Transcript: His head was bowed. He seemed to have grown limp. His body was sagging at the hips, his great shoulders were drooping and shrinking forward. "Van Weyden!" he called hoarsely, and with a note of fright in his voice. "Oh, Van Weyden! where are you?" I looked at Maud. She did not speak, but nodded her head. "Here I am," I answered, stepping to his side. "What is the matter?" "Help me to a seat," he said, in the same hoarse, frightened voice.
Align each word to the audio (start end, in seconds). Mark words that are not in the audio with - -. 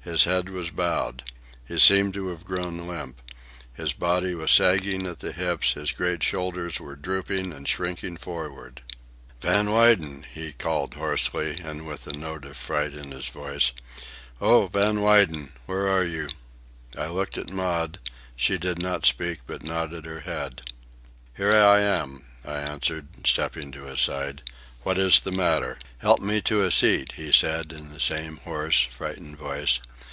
His 0.00 0.24
head 0.24 0.48
was 0.48 0.70
bowed. 0.70 1.22
He 1.66 1.78
seemed 1.78 2.14
to 2.14 2.28
have 2.28 2.42
grown 2.46 2.78
limp. 2.88 3.20
His 3.74 3.92
body 3.92 4.34
was 4.34 4.50
sagging 4.50 5.06
at 5.06 5.18
the 5.18 5.32
hips, 5.32 5.74
his 5.74 5.92
great 5.92 6.22
shoulders 6.22 6.80
were 6.80 6.96
drooping 6.96 7.52
and 7.52 7.68
shrinking 7.68 8.16
forward. 8.16 8.80
"Van 9.42 9.66
Weyden!" 9.70 10.24
he 10.32 10.54
called 10.54 10.94
hoarsely, 10.94 11.58
and 11.62 11.86
with 11.86 12.06
a 12.06 12.14
note 12.14 12.46
of 12.46 12.56
fright 12.56 12.94
in 12.94 13.10
his 13.10 13.28
voice. 13.28 13.72
"Oh, 14.40 14.68
Van 14.68 15.02
Weyden! 15.02 15.52
where 15.66 15.86
are 15.90 16.04
you?" 16.04 16.28
I 16.96 17.08
looked 17.08 17.36
at 17.36 17.50
Maud. 17.52 17.98
She 18.34 18.56
did 18.56 18.78
not 18.78 19.04
speak, 19.04 19.40
but 19.46 19.62
nodded 19.62 20.06
her 20.06 20.20
head. 20.20 20.62
"Here 21.36 21.52
I 21.52 21.80
am," 21.80 22.24
I 22.46 22.60
answered, 22.62 23.08
stepping 23.26 23.72
to 23.72 23.82
his 23.82 24.00
side. 24.00 24.40
"What 24.84 24.96
is 24.96 25.20
the 25.20 25.32
matter?" 25.32 25.76
"Help 25.98 26.20
me 26.20 26.40
to 26.42 26.64
a 26.64 26.70
seat," 26.72 27.12
he 27.16 27.30
said, 27.30 27.72
in 27.72 27.90
the 27.92 28.00
same 28.00 28.38
hoarse, 28.38 28.84
frightened 28.86 29.36
voice. 29.36 29.80